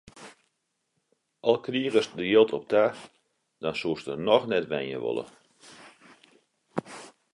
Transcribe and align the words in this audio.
Al 1.51 1.59
krigest 1.67 2.15
der 2.17 2.27
jild 2.29 2.55
op 2.57 2.65
ta, 2.73 2.83
dan 3.63 3.75
soest 3.79 4.05
der 4.09 4.19
noch 4.29 4.43
net 4.51 4.69
wenje 4.71 4.99
wolle. 5.05 5.25